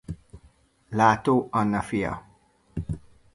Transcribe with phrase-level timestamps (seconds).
[0.97, 2.19] Látó Anna fia.